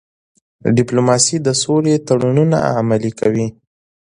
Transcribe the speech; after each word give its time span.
ډيپلوماسي 0.77 1.37
د 1.41 1.47
سولې 1.63 1.95
تړونونه 2.07 2.57
عملي 2.77 3.11
کوي. 3.19 3.47